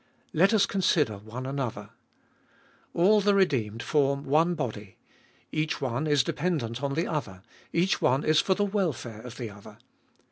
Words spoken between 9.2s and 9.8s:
of the other.